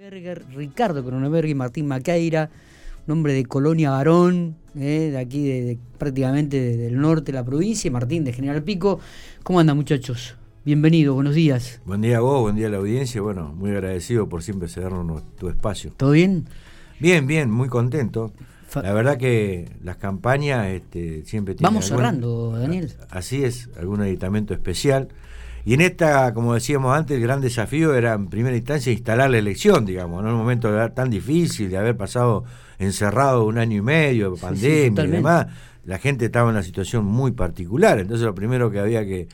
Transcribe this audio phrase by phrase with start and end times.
[0.00, 2.50] Ricardo Cronenberg y Martín Maqueira,
[3.08, 7.90] un hombre de Colonia Varón, eh, de aquí de, prácticamente del norte de la provincia,
[7.90, 9.00] Martín de General Pico.
[9.42, 10.36] ¿Cómo andan muchachos?
[10.64, 11.80] Bienvenido, buenos días.
[11.84, 13.20] Buen día a vos, buen día a la audiencia.
[13.20, 15.92] Bueno, muy agradecido por siempre cedernos tu espacio.
[15.96, 16.44] ¿Todo bien?
[17.00, 18.32] Bien, bien, muy contento.
[18.76, 21.74] La verdad que las campañas este, siempre tienen.
[21.74, 22.92] Vamos cerrando, Daniel.
[23.10, 25.08] Así es, algún aditamento especial.
[25.68, 29.36] Y en esta, como decíamos antes, el gran desafío era en primera instancia instalar la
[29.36, 32.44] elección, digamos, en un momento tan difícil de haber pasado
[32.78, 35.46] encerrado un año y medio, pandemia y demás.
[35.84, 39.28] La gente estaba en una situación muy particular, entonces lo primero que había que,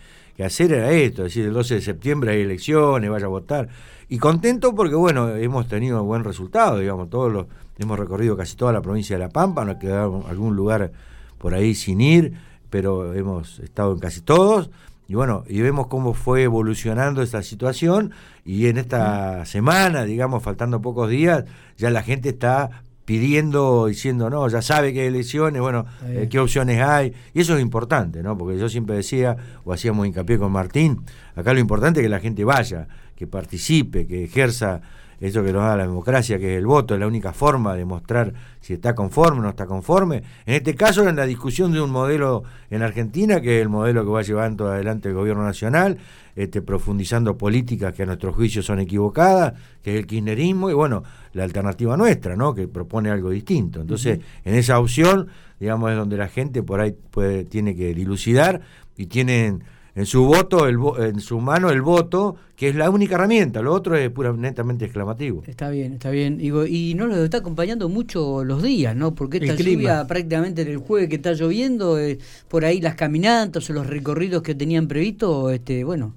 [0.45, 3.68] hacer era esto, es decir, el 12 de septiembre hay elecciones, vaya a votar.
[4.09, 7.46] Y contento porque, bueno, hemos tenido buen resultado, digamos, todos los,
[7.78, 10.90] hemos recorrido casi toda la provincia de La Pampa, nos quedado algún lugar
[11.38, 12.32] por ahí sin ir,
[12.70, 14.70] pero hemos estado en casi todos
[15.06, 18.12] y bueno, y vemos cómo fue evolucionando esta situación
[18.45, 21.45] y en esta semana, digamos, faltando pocos días,
[21.76, 26.38] ya la gente está pidiendo, diciendo, no, ya sabe que hay elecciones, bueno, eh, qué
[26.38, 27.12] opciones hay.
[27.34, 28.38] Y eso es importante, ¿no?
[28.38, 31.02] Porque yo siempre decía, o hacíamos hincapié con Martín,
[31.36, 34.80] acá lo importante es que la gente vaya, que participe, que ejerza
[35.24, 37.86] eso que nos da la democracia, que es el voto, es la única forma de
[37.86, 40.22] mostrar si está conforme o no está conforme.
[40.44, 44.04] En este caso, en la discusión de un modelo en Argentina, que es el modelo
[44.04, 45.96] que va llevando adelante el gobierno nacional,
[46.36, 51.02] este, profundizando políticas que a nuestro juicio son equivocadas, que es el kirchnerismo, y bueno,
[51.32, 52.54] la alternativa nuestra, ¿no?
[52.54, 53.80] que propone algo distinto.
[53.80, 58.60] Entonces, en esa opción, digamos, es donde la gente por ahí puede, tiene que dilucidar
[58.96, 59.64] y tienen
[59.96, 63.73] en su voto, el, en su mano el voto, que es la única herramienta, lo
[63.73, 65.44] otro es puramente exclamativo.
[65.47, 66.41] Está bien, está bien.
[66.41, 69.14] y no lo está acompañando mucho los días, ¿no?
[69.14, 73.70] Porque esta lluvia prácticamente en el jueves que está lloviendo, eh, por ahí las caminatas
[73.70, 76.14] o los recorridos que tenían previsto, este, bueno,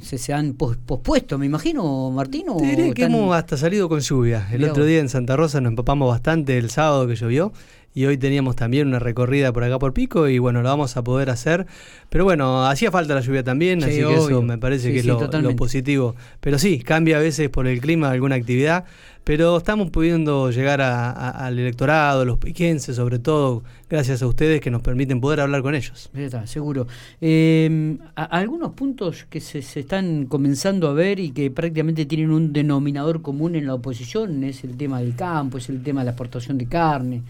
[0.00, 2.46] se, se han pospuesto, me imagino, Martín.
[2.58, 4.48] Te diré que hemos hasta salido con lluvia.
[4.50, 7.52] El otro día en Santa Rosa nos empapamos bastante el sábado que llovió
[7.92, 11.02] y hoy teníamos también una recorrida por acá por Pico y bueno, lo vamos a
[11.02, 11.66] poder hacer.
[12.08, 15.56] Pero bueno, hacía falta la lluvia también, así que eso me parece que es lo,
[15.56, 16.14] positivo.
[16.40, 18.84] Pero sí, cambia a veces por el clima alguna actividad,
[19.24, 24.82] pero estamos pudiendo llegar al electorado, los piquenses sobre todo, gracias a ustedes que nos
[24.82, 26.10] permiten poder hablar con ellos.
[26.14, 26.86] Está, seguro.
[27.20, 32.52] Eh, algunos puntos que se, se están comenzando a ver y que prácticamente tienen un
[32.52, 36.10] denominador común en la oposición es el tema del campo, es el tema de la
[36.12, 37.22] exportación de carne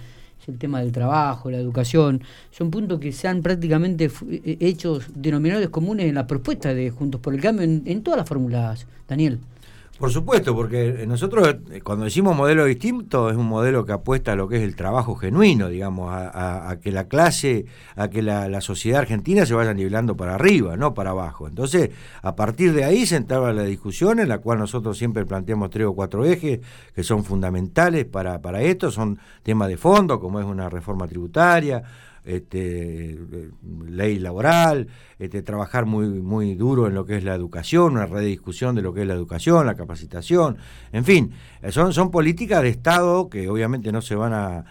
[0.51, 5.71] el tema del trabajo, la educación, son puntos que se han prácticamente eh, hecho denominadores
[5.71, 9.39] comunes en la propuesta de Juntos por el Cambio en, en todas las fórmulas, Daniel.
[10.01, 14.35] Por supuesto, porque nosotros eh, cuando decimos modelo distinto es un modelo que apuesta a
[14.35, 17.67] lo que es el trabajo genuino, digamos, a, que la clase,
[17.97, 21.47] a que la, sociedad argentina se vaya nivelando para arriba, no para abajo.
[21.47, 21.91] Entonces,
[22.23, 25.87] a partir de ahí se entraba la discusión en la cual nosotros siempre planteamos tres
[25.87, 26.61] o cuatro ejes
[26.95, 31.83] que son fundamentales para, para esto, son temas de fondo, como es una reforma tributaria,
[32.25, 33.19] este,
[33.89, 34.89] ley laboral,
[35.19, 38.93] este, trabajar muy, muy duro en lo que es la educación, una rediscusión de lo
[38.93, 40.57] que es la educación, la capacitación,
[40.93, 41.33] en fin,
[41.71, 44.65] son, son políticas de Estado que obviamente no se van a,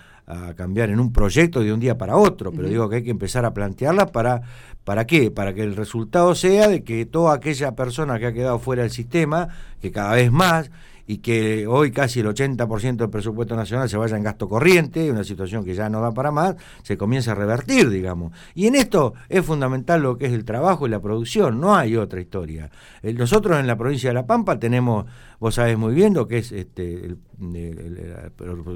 [0.56, 3.46] cambiar en un proyecto de un día para otro, pero digo que hay que empezar
[3.46, 4.44] a plantearlas para,
[4.84, 5.32] ¿para qué?
[5.32, 8.92] Para que el resultado sea de que toda aquella persona que ha quedado fuera del
[8.92, 9.48] sistema,
[9.82, 10.70] que cada vez más,
[11.10, 15.24] y que hoy casi el 80% del presupuesto nacional se vaya en gasto corriente, una
[15.24, 18.32] situación que ya no da para más, se comienza a revertir, digamos.
[18.54, 21.96] Y en esto es fundamental lo que es el trabajo y la producción, no hay
[21.96, 22.70] otra historia.
[23.02, 25.08] Eh, nosotros en la provincia de La Pampa tenemos,
[25.40, 27.16] vos sabés muy bien, lo que es este,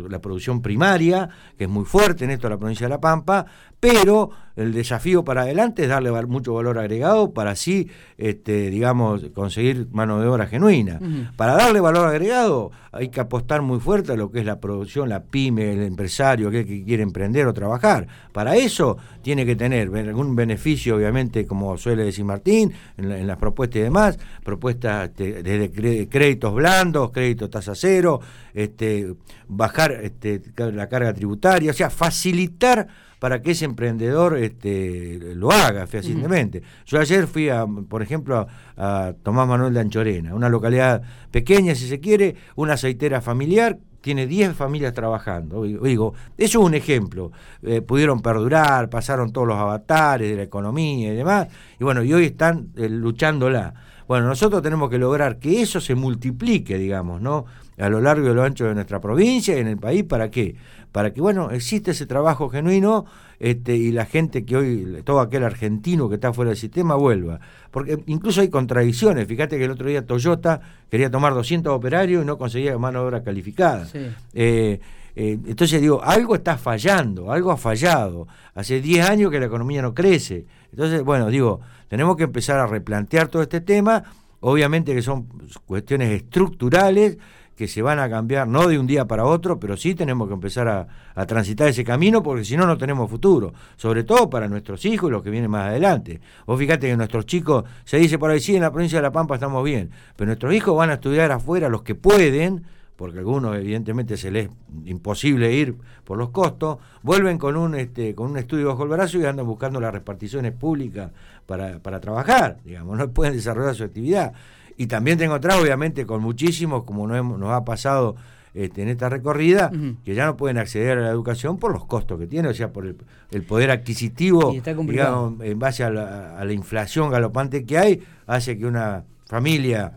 [0.10, 3.46] la producción primaria, que es muy fuerte en esto de la provincia de La Pampa,
[3.80, 9.88] pero el desafío para adelante es darle mucho valor agregado para así, este, digamos, conseguir
[9.92, 11.00] mano de obra genuina.
[11.36, 15.10] Para darle valor agregado hay que apostar muy fuerte a lo que es la producción,
[15.10, 18.08] la pyme, el empresario que, quiere emprender o trabajar.
[18.32, 23.80] Para eso tiene que tener algún beneficio, obviamente, como suele decir Martín, en, las propuestas
[23.80, 28.20] y demás, propuestas este, desde créditos blandos, créditos tasa cero,
[28.54, 29.16] este,
[29.48, 32.88] bajar este, la carga tributaria, o sea, facilitar
[33.24, 36.62] para que ese emprendedor este, lo haga fehacientemente.
[36.86, 41.88] Yo ayer fui, a, por ejemplo, a, Tomás Manuel de Anchorena, una localidad pequeña, si
[41.88, 45.64] se quiere, una aceitera familiar tiene 10 familias trabajando.
[45.64, 47.32] Digo, eso es un ejemplo.
[47.62, 51.48] Eh, pudieron perdurar, pasaron todos los avatares de la economía y demás,
[51.80, 53.74] y bueno, y hoy están eh, luchándola.
[54.06, 57.46] Bueno, nosotros tenemos que lograr que eso se multiplique, digamos, ¿no?
[57.78, 60.04] A lo largo y lo ancho de nuestra provincia y en el país.
[60.04, 60.56] ¿Para qué?
[60.92, 63.06] Para que, bueno, existe ese trabajo genuino
[63.40, 67.40] este, y la gente que hoy, todo aquel argentino que está fuera del sistema, vuelva.
[67.72, 69.28] Porque incluso hay contradicciones.
[69.28, 73.06] Fíjate que el otro día Toyota quería tomar 200 operarios y no conseguía mano de
[73.06, 73.88] obra calificada.
[74.34, 74.80] Eh,
[75.16, 78.28] eh, entonces digo, algo está fallando, algo ha fallado.
[78.56, 80.46] Hace 10 años que la economía no crece.
[80.72, 84.04] Entonces, bueno, digo, tenemos que empezar a replantear todo este tema.
[84.42, 85.28] Obviamente que son
[85.66, 87.18] cuestiones estructurales
[87.56, 90.34] que se van a cambiar, no de un día para otro, pero sí tenemos que
[90.34, 90.88] empezar a,
[91.28, 95.12] transitar ese camino porque si no, no tenemos futuro, sobre todo para nuestros hijos y
[95.12, 96.20] los que vienen más adelante.
[96.48, 99.12] Vos fíjate que nuestros chicos, se dice por ahí, sí, en la provincia de La
[99.12, 102.64] Pampa estamos bien, pero nuestros hijos van a estudiar afuera, los que pueden,
[102.96, 104.52] porque algunos evidentemente se les es
[104.86, 109.18] imposible ir por los costos, vuelven con un este, con un estudio bajo el brazo
[109.20, 111.12] y andan buscando las reparticiones públicas
[111.46, 114.34] para, para trabajar, digamos, no pueden desarrollar su actividad.
[114.78, 118.16] Y también tengo atrás, obviamente, con muchísimos, como nos, nos ha pasado
[118.54, 119.72] este, en esta recorrida,
[120.06, 122.72] que ya no pueden acceder a la educación por los costos que tiene, o sea,
[122.72, 128.68] por el, poder adquisitivo, digamos, en base a la, inflación galopante que hay, hace que
[128.68, 129.94] una familia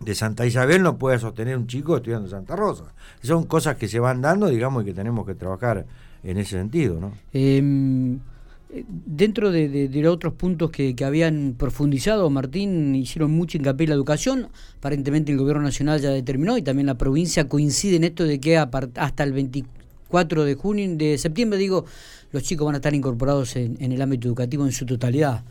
[0.00, 2.84] de Santa Isabel no pueda sostener un chico estudiando en Santa Rosa.
[3.22, 5.84] Son cosas que se van dando, digamos, y que tenemos que trabajar
[6.22, 7.12] en ese sentido, ¿no?
[7.34, 8.18] Em,
[9.06, 14.48] dentro de, los otros puntos que, habían profundizado, Martín, hicieron mucho hincapié en la educación.
[14.78, 18.56] Aparentemente el gobierno nacional ya determinó y también la provincia coincide en esto de que
[18.56, 21.84] hasta el 24 de junio, de septiembre, digo,
[22.32, 25.44] los chicos van a estar incorporados en, el ámbito educativo en su totalidad.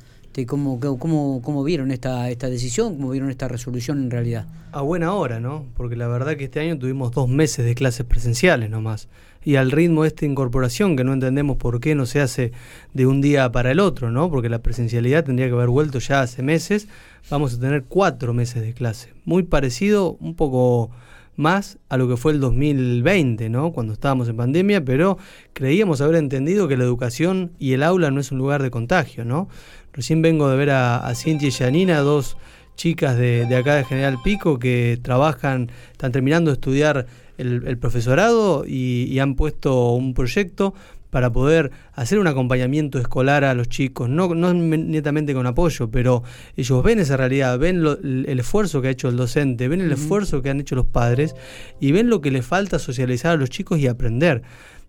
[0.47, 2.95] ¿Cómo, cómo, cómo vieron esta, esta decisión?
[2.95, 4.47] ¿Cómo vieron esta resolución en realidad?
[4.71, 5.65] A buena hora, ¿no?
[5.77, 9.07] Porque la verdad que este año tuvimos dos meses de clases presenciales nomás
[9.45, 12.51] y al ritmo de esta incorporación, que no entendemos por qué no se hace
[12.94, 14.30] de un día para el otro, ¿no?
[14.30, 16.88] Porque la presencialidad tendría que haber vuelto ya hace meses,
[17.30, 19.13] vamos a tener cuatro meses de clase.
[19.25, 20.91] Muy parecido, un poco
[21.35, 23.71] más a lo que fue el 2020, ¿no?
[23.71, 25.18] Cuando estábamos en pandemia, pero
[25.53, 29.25] creíamos haber entendido que la educación y el aula no es un lugar de contagio,
[29.25, 29.47] ¿no?
[29.94, 32.38] Recién vengo de ver a, Cintia y Janina, dos
[32.75, 37.06] chicas de, de acá de General Pico que trabajan, están terminando de estudiar
[37.38, 40.74] el, profesorado y, han puesto un proyecto
[41.13, 46.24] para poder hacer un acompañamiento escolar a los chicos, no, no netamente con apoyo, pero
[46.57, 50.42] ellos ven esa realidad, ven el esfuerzo que ha hecho el docente, ven el esfuerzo
[50.42, 51.36] que han hecho los padres
[51.80, 54.42] y ven lo que les falta socializar a los chicos y aprender.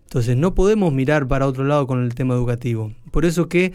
[0.05, 2.91] Entonces no podemos mirar para otro lado con el tema educativo.
[3.11, 3.73] Por eso que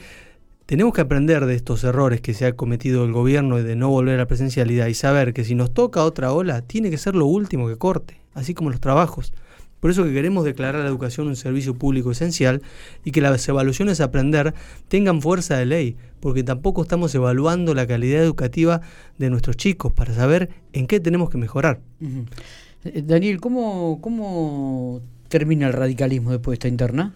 [0.67, 4.17] tenemos que aprender de estos errores que se ha cometido el gobierno de no volver
[4.17, 7.27] a la presencialidad y saber que si nos toca otra ola, tiene que ser lo
[7.27, 9.33] último que corte así como los trabajos.
[9.81, 12.63] Por eso que queremos declarar la educación un servicio público esencial
[13.05, 14.55] y que las evaluaciones a aprender
[14.89, 18.83] tengan fuerza de ley, porque tampoco estamos evaluando la calidad educativa
[19.19, 21.81] de nuestros chicos para saber en qué tenemos que mejorar.
[22.85, 27.15] Eh, Daniel, ¿cómo, ¿cómo termina el radicalismo después de esta interna?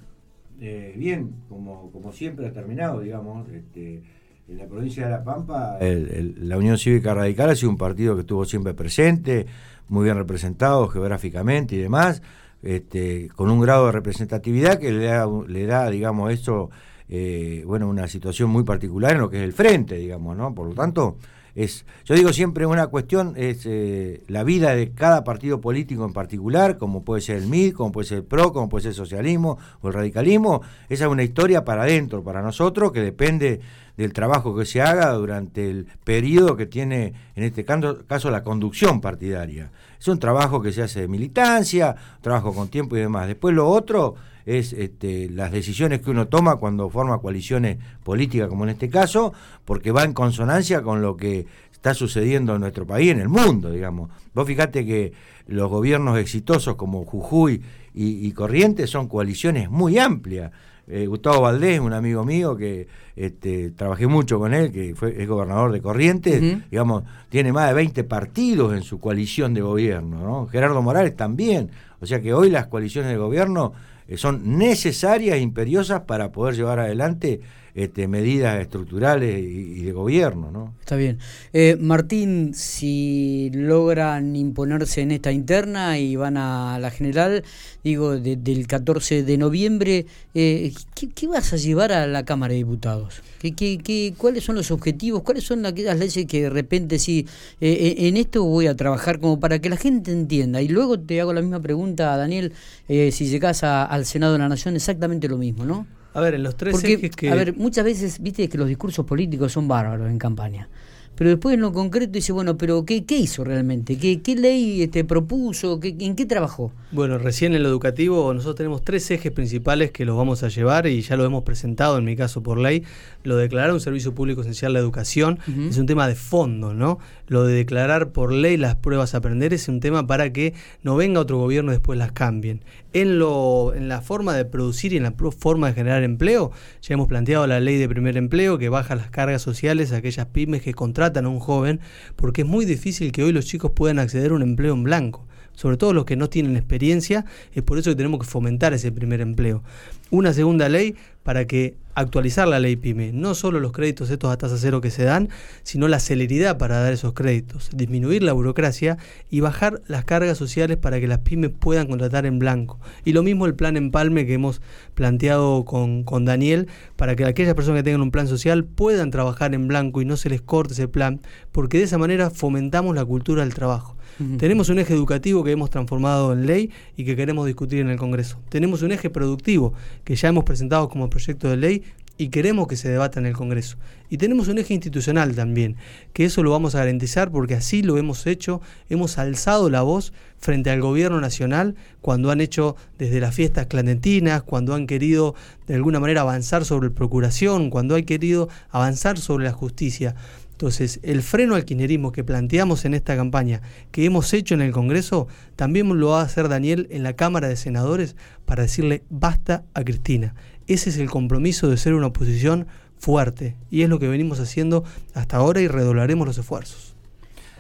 [0.61, 3.49] Eh, bien, como, como siempre ha terminado, digamos.
[3.51, 4.03] Este,
[4.49, 8.21] en la provincia de La Pampa, la Unión Cívica Radical ha sido un partido que
[8.21, 9.47] estuvo siempre presente
[9.89, 12.23] muy bien representados geográficamente y demás,
[12.65, 16.71] este, con un grado de representatividad que le da, le da digamos, eso,
[17.09, 20.55] eh, bueno, una situación muy particular en lo que es el frente, digamos, ¿no?
[20.55, 21.19] Por lo tanto,
[21.55, 26.13] es, yo digo siempre una cuestión, es eh, la vida de cada partido político en
[26.13, 28.97] particular, como puede ser el MID, como puede ser el PRO, como puede ser el
[28.97, 33.61] socialismo o el radicalismo, esa es una historia para adentro, para nosotros, que depende
[33.97, 39.01] del trabajo que se haga durante el periodo que tiene, en este caso, la conducción
[39.01, 39.71] partidaria.
[39.99, 43.29] Es un trabajo que se hace de militancia, trabajo con tiempo y demás.
[43.29, 48.65] Después lo otro es este, las decisiones que uno toma cuando forma coaliciones políticas, como
[48.65, 49.33] en este caso,
[49.65, 53.71] porque va en consonancia con lo que está sucediendo en nuestro país, en el mundo,
[53.71, 54.11] digamos.
[54.33, 55.13] Vos fíjate que
[55.47, 57.63] los gobiernos exitosos como Jujuy
[57.95, 60.51] y, y Corrientes son coaliciones muy amplias.
[60.87, 62.87] Eh, Gustavo Valdés, un amigo mío que
[63.17, 67.75] este, trabajé mucho con él, que fue, es gobernador de Corrientes, digamos, tiene más de
[67.75, 70.47] 20 partidos en su coalición de gobierno, ¿no?
[70.47, 71.71] Gerardo Morales también.
[72.01, 73.73] O sea que hoy las coaliciones de gobierno
[74.17, 77.41] son necesarias e imperiosas para poder llevar adelante
[77.75, 80.51] este, medidas estructurales y, de gobierno.
[80.51, 80.75] ¿no?
[80.81, 81.19] Está bien.
[81.53, 87.43] Eh, Martín, si logran imponerse en esta interna y van a la general,
[87.83, 93.23] digo, del 14 de noviembre, eh, ¿qué, vas a llevar a la Cámara de Diputados?
[93.41, 95.23] ¿Qué, qué, cuáles son los objetivos?
[95.23, 97.27] ¿Cuáles son aquellas leyes que de repente sí,
[97.61, 100.63] eh, en esto voy a trabajar como para que la gente entienda?
[100.63, 102.53] Y luego te hago la misma pregunta, Daniel,
[102.87, 105.87] si llegas al Senado de la Nación, exactamente lo mismo, ¿no?
[106.15, 109.53] A ver, en los tres Porque, A ver, muchas veces, viste que los discursos políticos
[109.53, 110.69] son bárbaros en campaña.
[111.17, 113.97] Pero después en lo concreto dice, bueno, pero ¿qué, qué hizo realmente?
[113.97, 115.81] ¿Qué, qué ley este, propuso?
[115.81, 116.73] ¿Qué, ¿En qué trabajó?
[116.91, 120.87] Bueno, recién en lo educativo nosotros tenemos tres ejes principales que los vamos a llevar
[120.87, 122.85] y ya lo hemos presentado en mi caso por ley.
[123.23, 126.99] Lo de declarar un servicio público esencial la educación es un tema de fondo, ¿no?
[127.27, 130.97] Lo de declarar por ley las pruebas a aprender es un tema para que no
[130.97, 132.63] venga otro gobierno y después las cambien.
[132.93, 136.95] En, lo, en la forma de producir y en la forma de generar empleo, ya
[136.95, 140.63] hemos planteado la ley de primer empleo que baja las cargas sociales a aquellas pymes
[140.63, 141.81] que contratan a un joven,
[142.17, 145.27] porque es muy difícil que hoy los chicos puedan acceder a un empleo en blanco
[145.55, 148.93] sobre todo los que no tienen experiencia, es por eso que tenemos que fomentar ese
[148.93, 149.63] primer empleo.
[150.11, 154.37] Una segunda ley para que actualizar la ley PYME, no solo los créditos estos a
[154.37, 155.29] tasa cero que se dan,
[155.63, 158.99] sino la celeridad para dar esos créditos, disminuir la burocracia
[159.31, 162.79] y bajar las cargas sociales para que las pymes puedan contratar en blanco.
[163.05, 164.61] Y lo mismo el plan Empalme que hemos
[164.95, 169.55] planteado con, con Daniel, para que aquellas personas que tengan un plan social puedan trabajar
[169.55, 171.21] en blanco y no se les corte ese plan,
[171.53, 173.94] porque de esa manera fomentamos la cultura del trabajo.
[174.39, 177.99] Tenemos un eje educativo que hemos transformado en ley y que queremos discutir en el
[177.99, 178.39] Congreso.
[178.49, 181.83] Tenemos un eje productivo que ya hemos presentado como proyecto de ley
[182.17, 183.77] y queremos que se debata en el Congreso.
[184.09, 185.77] Y tenemos un eje institucional también,
[186.13, 190.13] que eso lo vamos a garantizar porque así lo hemos hecho, hemos alzado la voz
[190.39, 195.35] frente al gobierno nacional cuando han hecho desde las fiestas clandestinas, cuando han querido
[195.67, 200.15] de alguna manera avanzar sobre procuración, cuando han querido avanzar sobre la justicia.
[200.55, 204.71] Entonces, el freno al kirchnerismo que planteamos en esta campaña, que hemos hecho en el
[204.71, 209.65] Congreso, también lo va a hacer Daniel en la Cámara de Senadores para decirle basta
[209.75, 210.37] a Cristina.
[210.69, 212.69] Ese es el compromiso de ser una oposición
[212.99, 216.95] fuerte y es lo que venimos haciendo hasta ahora y redoblaremos los esfuerzos.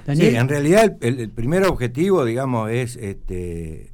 [0.07, 3.91] Sí, en realidad el, primer objetivo, digamos, es este,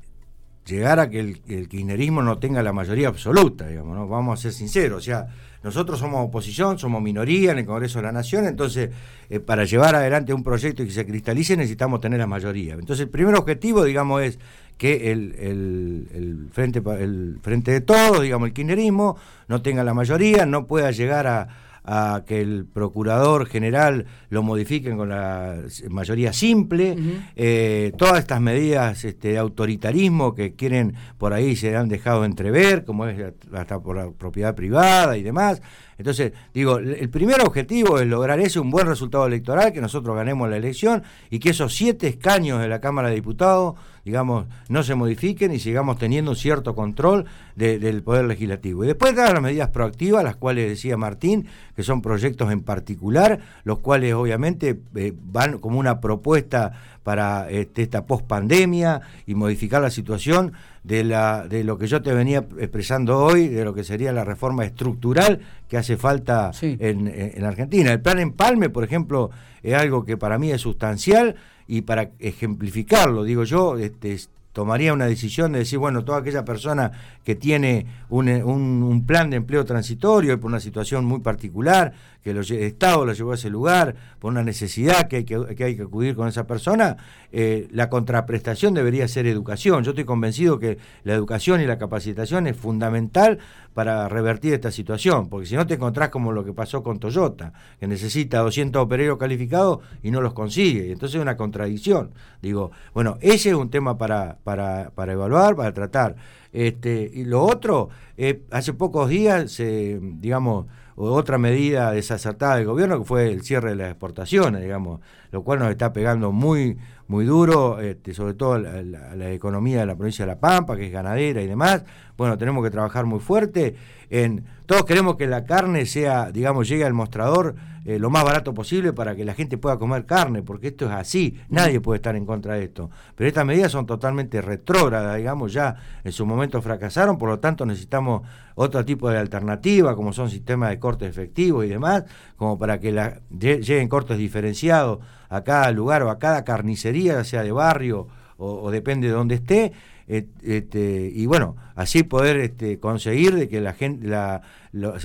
[0.67, 4.07] llegar a que el, el, kirchnerismo no tenga la mayoría absoluta, digamos, ¿no?
[4.09, 5.29] Vamos a ser sinceros, o sea,
[5.63, 8.91] nosotros somos oposición, somos minoría en el Congreso de la Nación, entonces
[9.29, 12.75] eh, para llevar adelante un proyecto y que se cristalice necesitamos tener la mayoría.
[12.75, 14.39] Entonces el primer objetivo, digamos, es
[14.79, 20.47] que el, el, frente, el frente de todos, digamos, el kirchnerismo, no tenga la mayoría,
[20.47, 21.49] no pueda llegar a
[21.85, 25.57] a que el procurador general lo modifiquen con la
[25.89, 26.97] mayoría simple,
[27.37, 32.85] eh, todas estas medidas este, de autoritarismo que quieren por ahí se han dejado entrever,
[32.85, 35.63] como es hasta por la propiedad privada y demás.
[36.01, 40.49] Entonces, digo, el primer objetivo es lograr ese, un buen resultado electoral, que nosotros ganemos
[40.49, 44.95] la elección y que esos siete escaños de la Cámara de Diputados, digamos, no se
[44.95, 48.83] modifiquen y sigamos teniendo un cierto control del Poder Legislativo.
[48.83, 53.39] Y después dar las medidas proactivas, las cuales decía Martín, que son proyectos en particular,
[53.65, 59.91] los cuales obviamente eh, van como una propuesta para este, esta pospandemia y modificar la
[59.91, 60.53] situación
[60.83, 64.25] de, la, de lo que yo te venía expresando hoy, de lo que sería la
[64.25, 67.93] reforma estructural que hace falta en, en, Argentina.
[67.93, 69.31] El plan Empalme, por ejemplo,
[69.63, 74.17] es algo que para mí es sustancial y para ejemplificarlo, digo yo, este,
[74.53, 76.93] tomaría una decisión de decir, bueno, toda aquella persona
[77.25, 81.93] que tiene un, un, plan de empleo transitorio por una situación muy particular,
[82.23, 85.77] que el Estado lo llevó a ese lugar, por una necesidad que hay que, hay
[85.77, 86.97] que acudir con esa persona,
[87.33, 89.85] eh, la contraprestación debería ser educación.
[89.85, 93.39] Yo estoy convencido que la educación y la capacitación es fundamental
[93.73, 97.53] para revertir esta situación, porque si no te encontrás como lo que pasó con Toyota,
[97.79, 102.11] que necesita 200 operarios calificados y no los consigue, y entonces es una contradicción.
[102.43, 106.17] Digo, bueno, ese es un tema para, para, para evaluar, para tratar.
[106.53, 110.67] Este, y lo otro, eh, hace pocos días, se, digamos,
[110.97, 115.61] otra medida desacertada del gobierno que fue el cierre de las exportaciones, digamos, lo cual
[115.61, 116.77] nos está pegando muy,
[117.11, 120.93] muy duro, este, sobre todo la, economía de la provincia de La Pampa, que es
[120.93, 121.83] ganadera y demás.
[122.17, 123.75] Bueno, tenemos que trabajar muy fuerte.
[124.11, 128.55] En, todos queremos que la carne sea, digamos, llegue al mostrador eh, lo más barato
[128.55, 132.15] posible para que la gente pueda comer carne, porque esto es así, nadie puede estar
[132.15, 132.91] en contra de esto.
[133.17, 135.75] Pero estas medidas son totalmente retrógradas, digamos, ya
[136.05, 138.23] en su momento fracasaron, por lo tanto necesitamos
[138.55, 142.05] otro tipo de alternativa, como son sistemas de cortes efectivos y demás,
[142.37, 145.01] como para que la, lleguen cortes diferenciados
[145.31, 149.73] a cada lugar o a cada carnicería, sea de barrio o, depende de dónde esté,
[150.07, 154.43] este, y bueno, así poder este, conseguir de que la gente, la,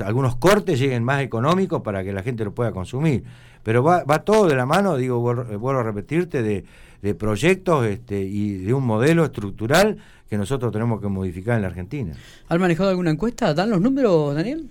[0.04, 3.24] algunos cortes lleguen más económicos para que la gente lo pueda consumir.
[3.62, 6.66] Pero va, va todo de la mano, digo, vuelvo a repetirte, de,
[7.02, 9.98] de proyectos este, y de un modelo estructural
[10.30, 12.14] que nosotros tenemos que modificar en la Argentina.
[12.48, 13.54] ¿Han manejado alguna encuesta?
[13.54, 14.70] ¿Dan los números, Daniel?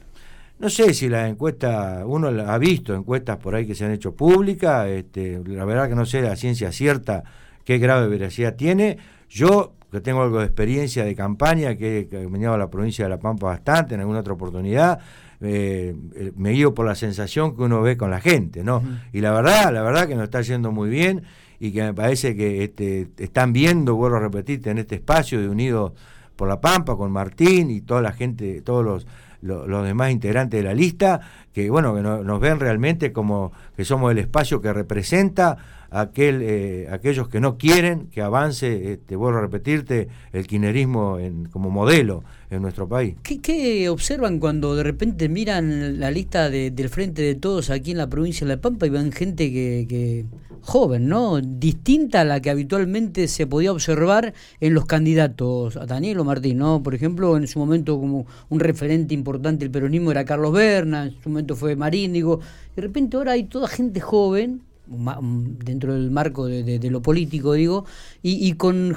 [0.59, 4.15] No sé si la encuesta, uno ha visto encuestas por ahí que se han hecho
[4.15, 7.25] públicas, este, la verdad que no sé la ciencia cierta
[7.65, 8.99] qué grave veracidad tiene.
[9.29, 13.11] Yo, que tengo algo de experiencia de campaña, que he venido a la provincia de
[13.11, 15.01] La Pampa bastante, en alguna otra oportunidad,
[15.41, 18.83] eh, eh, me guío por la sensación que uno ve con la gente, ¿no?
[19.13, 21.23] Y la verdad, la verdad que nos está yendo muy bien
[21.59, 25.49] y que me parece que este, están viendo, vuelvo a repetirte, en este espacio de
[25.49, 25.93] Unidos
[26.37, 29.07] por la Pampa, con Martín y toda la gente, todos los,
[29.45, 31.21] los, demás integrantes de la lista,
[31.53, 35.57] que bueno, que nos ven realmente como que somos el espacio que representa
[35.90, 41.47] aquel, eh, aquellos que no quieren que avance, te vuelvo a repetirte, el quinerismo en,
[41.47, 43.14] como modelo en nuestro país.
[43.23, 48.09] ¿Qué, observan cuando de repente miran la lista del Frente de Todos aquí en la
[48.09, 50.26] provincia de La Pampa y ven gente que,
[50.61, 51.40] joven, ¿no?
[51.40, 56.59] Distinta a la que habitualmente se podía observar en los candidatos, a Daniel o Martín,
[56.59, 56.83] ¿no?
[56.83, 61.23] Por ejemplo, en su momento como un referente importante del peronismo era Carlos Berna, en
[61.23, 62.40] su momento fue Marín, digo,
[62.76, 67.87] de repente ahora hay toda gente joven dentro del marco de, lo político, digo,
[68.23, 68.97] y, con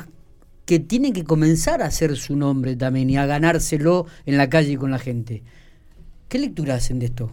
[0.66, 4.78] que tienen que comenzar a hacer su nombre también y a ganárselo en la calle
[4.78, 5.44] con la gente.
[6.28, 7.32] ¿Qué lectura hacen de esto?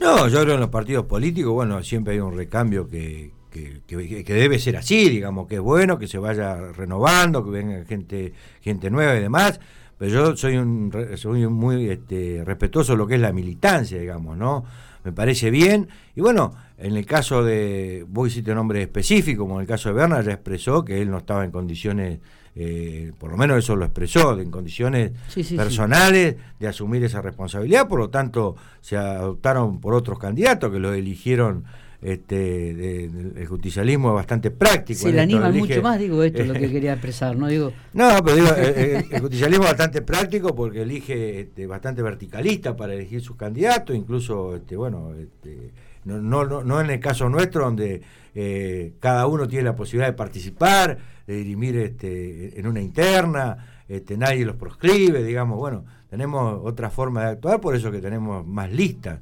[0.00, 3.82] No, yo creo en los partidos políticos, bueno, siempre hay un recambio que, que,
[4.24, 8.32] que, debe ser así, digamos, que es bueno, que se vaya renovando, que venga gente,
[8.60, 9.58] gente nueva y demás,
[9.98, 14.36] pero yo soy un soy muy este, respetuoso de lo que es la militancia, digamos,
[14.36, 14.64] ¿no?
[15.04, 19.62] Me parece bien, y bueno, en el caso de, vos hiciste nombre específico, como en
[19.62, 22.20] el caso de Berna, ya expresó que él no estaba en condiciones,
[22.54, 25.12] eh, por lo menos eso lo expresó, en condiciones
[25.56, 30.92] personales de asumir esa responsabilidad, por lo tanto se adoptaron por otros candidatos que lo
[30.92, 31.64] eligieron
[32.00, 35.00] este, el justicialismo es bastante práctico.
[35.00, 37.48] Se le animan mucho más, digo, esto es lo que quería expresar, ¿no?
[37.48, 37.72] Digo...
[37.92, 42.76] No, pero digo, eh, eh, el, justicialismo es bastante práctico porque elige este, bastante verticalista
[42.76, 45.72] para elegir sus candidatos, incluso, este, bueno, este,
[46.04, 48.00] no, no, no, en el caso nuestro, donde
[48.34, 54.16] eh, cada uno tiene la posibilidad de participar, de dirimir este, en una interna, este,
[54.16, 58.70] nadie los proscribe, digamos, bueno, tenemos otra forma de actuar, por eso que tenemos más
[58.70, 59.18] listas.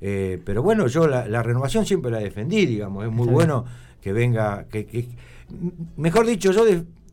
[0.00, 3.64] Eh, pero bueno, yo la, renovación siempre la defendí, digamos, es muy bueno
[4.00, 5.08] que venga, que,
[5.96, 6.64] mejor dicho, yo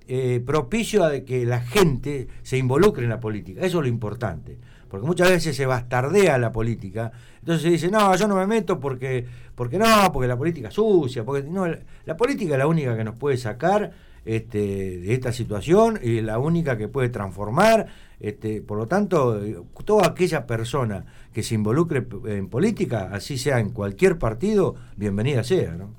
[0.08, 4.58] eh, propicio a que la gente se involucre en la política, eso es lo importante,
[4.90, 8.80] porque muchas veces se bastardea la política, entonces se dice, no, yo no me meto
[8.80, 9.26] porque,
[9.56, 11.66] porque no, porque la política es sucia, porque no,
[12.06, 13.92] la política es la única que nos puede sacar
[14.28, 17.88] este, de esta situación y la única que puede transformar.
[18.20, 19.40] Este, por lo tanto,
[19.86, 25.72] toda aquella persona que se involucre en política, así sea en cualquier partido, bienvenida sea.
[25.74, 25.92] ¿no?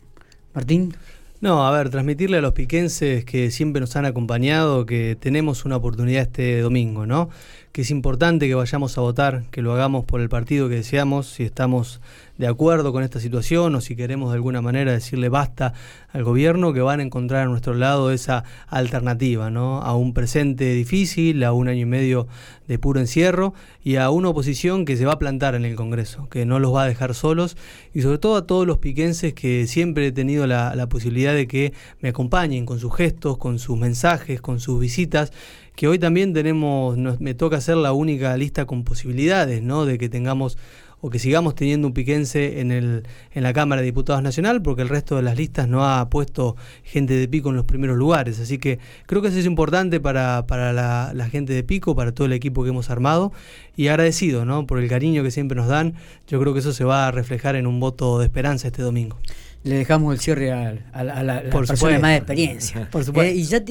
[0.52, 0.94] Martín.
[1.40, 5.76] No, a ver, transmitirle a los piquenses que siempre nos han acompañado que tenemos una
[5.76, 7.30] oportunidad este domingo, ¿no?
[7.72, 11.28] Que es importante que vayamos a votar, que lo hagamos por el partido que deseamos,
[11.28, 12.00] si estamos
[12.38, 15.74] de acuerdo con esta situación o si queremos de alguna manera decirle basta
[16.12, 19.82] al gobierno, que van a encontrar a nuestro lado esa alternativa, ¿no?
[19.82, 22.28] A un presente difícil, a un año y medio
[22.68, 26.28] de puro encierro y a una oposición que se va a plantar en el Congreso,
[26.28, 27.56] que no los va a dejar solos
[27.92, 31.48] y sobre todo a todos los piquenses que siempre he tenido la, la posibilidad de
[31.48, 35.32] que me acompañen con sus gestos, con sus mensajes, con sus visitas
[35.78, 39.86] que hoy también tenemos, me toca ser la única lista con posibilidades, ¿no?
[39.86, 40.58] De que tengamos
[41.00, 44.82] o que sigamos teniendo un piquense en, el, en la Cámara de Diputados Nacional, porque
[44.82, 48.40] el resto de las listas no ha puesto gente de Pico en los primeros lugares.
[48.40, 52.10] Así que creo que eso es importante para, para la, la, gente de Pico, para
[52.10, 53.30] todo el equipo que hemos armado,
[53.76, 54.66] y agradecido ¿no?
[54.66, 55.94] por el cariño que siempre nos dan.
[56.26, 59.20] Yo creo que eso se va a reflejar en un voto de esperanza este domingo
[59.64, 62.88] le dejamos el cierre a, la, persona más de experiencia.
[62.92, 63.30] Por supuesto.
[63.30, 63.62] Eh, y ya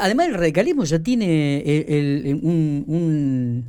[0.00, 3.66] además el radicalismo ya tiene el, un,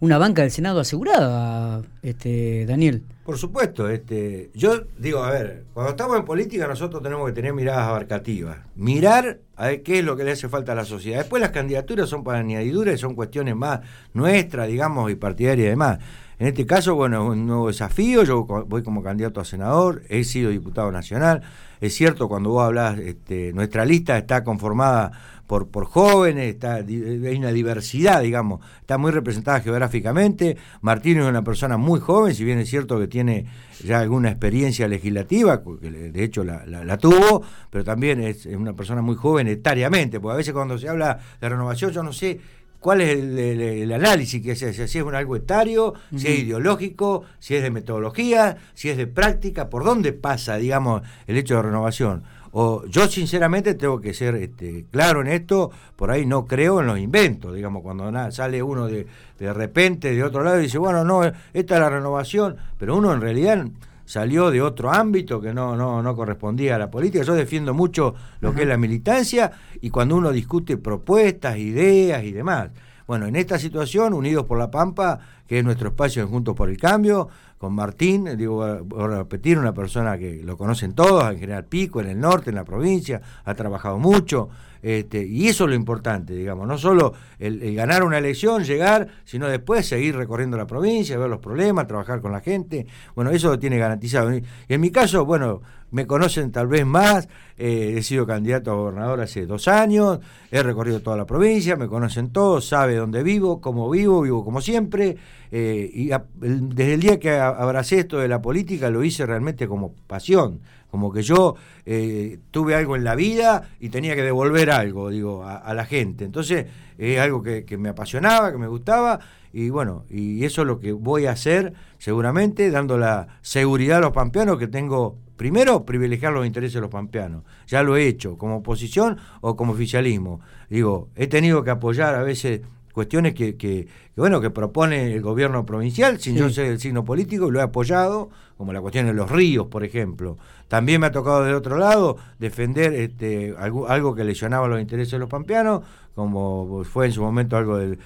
[0.00, 3.02] una banca del Senado asegurada, este Daniel.
[3.24, 7.52] Por supuesto, este, yo digo, a ver, cuando estamos en política nosotros tenemos que tener
[7.54, 11.18] miradas abarcativas, mirar a ver qué es lo que le hace falta a la sociedad.
[11.18, 13.80] Después las candidaturas son para añadiduras y son cuestiones más
[14.14, 15.98] nuestras, digamos, y partidarias y demás.
[16.38, 20.22] En este caso, bueno, es un nuevo desafío, yo voy como candidato a senador, he
[20.22, 21.40] sido diputado nacional,
[21.80, 25.12] es cierto, cuando vos hablas, este, nuestra lista está conformada
[25.46, 31.78] por, jóvenes, está, hay una diversidad, digamos, está muy representada geográficamente, Martín es una persona
[31.78, 33.46] muy joven, si bien es cierto que tiene
[33.82, 39.14] ya alguna experiencia legislativa, que de hecho la, tuvo, pero también es una persona muy
[39.14, 42.40] joven etariamente, porque a veces cuando se habla de renovación yo no sé
[42.86, 47.24] cuál es el, análisis que se hace, si es un algo etario, si es ideológico,
[47.40, 51.62] si es de metodología, si es de práctica, por dónde pasa, digamos, el hecho de
[51.62, 52.22] renovación.
[52.52, 56.86] O yo sinceramente tengo que ser este, claro en esto, por ahí no creo en
[56.86, 59.04] los inventos, digamos, cuando sale uno de,
[59.36, 63.12] de repente de otro lado y dice, bueno, no, esta es la renovación, pero uno
[63.12, 63.66] en realidad
[64.06, 67.24] salió de otro ámbito que no, no, no correspondía a la política.
[67.24, 72.32] Yo defiendo mucho lo que es la militancia y cuando uno discute propuestas, ideas y
[72.32, 72.70] demás.
[73.06, 76.68] Bueno, en esta situación, Unidos por la Pampa, que es nuestro espacio en Juntos por
[76.68, 81.38] el Cambio, con Martín, digo, voy a repetir, una persona que lo conocen todos, en
[81.38, 84.50] General Pico, en el norte, en la provincia, ha trabajado mucho,
[84.82, 89.48] este, y eso es lo importante, digamos, no solo el, ganar una elección, llegar, sino
[89.48, 93.58] después seguir recorriendo la provincia, ver los problemas, trabajar con la gente, bueno, eso lo
[93.58, 94.34] tiene garantizado.
[94.34, 98.74] Y en mi caso, bueno, me conocen tal vez más, eh, he sido candidato a
[98.74, 100.20] gobernador hace dos años,
[100.50, 104.60] he recorrido toda la provincia, me conocen todos, sabe dónde vivo, cómo vivo, vivo como
[104.60, 105.16] siempre,
[105.50, 109.94] eh, y desde el día que abracé esto de la política lo hice realmente como
[110.06, 115.10] pasión, como que yo eh, tuve algo en la vida y tenía que devolver algo,
[115.10, 116.24] digo, a, la gente.
[116.24, 119.20] Entonces es algo que, que me apasionaba, que me gustaba,
[119.52, 124.00] y bueno, y eso es lo que voy a hacer seguramente, dando la seguridad a
[124.00, 127.44] los pampeanos que tengo primero, privilegiar los intereses de los pampeanos.
[127.66, 130.40] Ya lo he hecho, como oposición o como oficialismo.
[130.68, 132.62] Digo, he tenido que apoyar a veces
[132.96, 137.48] cuestiones que, que, bueno que propone el gobierno provincial sin yo ser el signo político
[137.48, 141.12] y lo he apoyado como la cuestión de los ríos por ejemplo también me ha
[141.12, 145.82] tocado de otro lado defender este algo, algo que lesionaba los intereses de los pampeanos
[146.16, 147.98] como fue en su momento algo del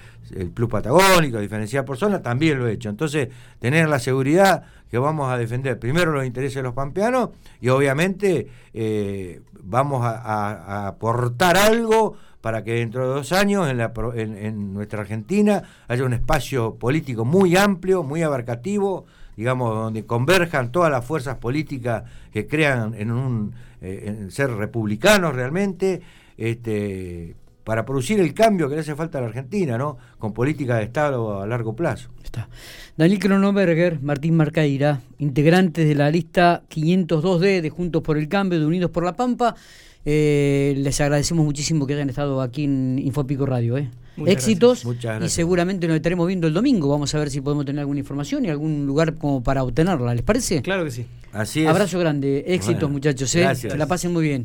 [0.53, 2.89] plus patagónico diferenciar por zona también lo he hecho.
[2.89, 7.69] Entonces tener la seguridad que vamos a defender primero los intereses de los pampeanos y
[7.69, 14.73] obviamente eh, vamos a aportar algo para que dentro de dos años en, la, en,
[14.73, 19.05] nuestra Argentina haya un espacio político muy amplio, muy abarcativo,
[19.37, 26.01] digamos, donde converjan todas las fuerzas políticas que crean en un eh, ser republicanos realmente,
[26.37, 27.35] este,
[27.71, 29.97] para producir el cambio que le hace falta a la Argentina, ¿no?
[30.19, 32.09] Con política de Estado a largo plazo.
[32.21, 32.49] Está.
[32.97, 38.65] Daniel Cronoberger, Martín Marcaira, integrantes de la lista 502D de Juntos por el Cambio, de
[38.65, 39.55] Unidos por la Pampa.
[40.03, 43.77] Eh, les agradecemos muchísimo que hayan estado aquí en Infopico Radio.
[43.77, 43.89] ¿eh?
[44.25, 44.85] Éxitos
[45.21, 46.89] y seguramente nos estaremos viendo el domingo.
[46.89, 50.13] Vamos a ver si podemos tener alguna información y algún lugar como para obtenerla.
[50.13, 50.61] ¿Les parece?
[50.61, 51.05] Claro que sí.
[51.31, 51.69] Así es.
[51.69, 52.43] Abrazo grande.
[52.47, 53.33] Éxitos, muchachos.
[53.35, 53.47] ¿eh?
[53.77, 54.39] La pasen muy bien.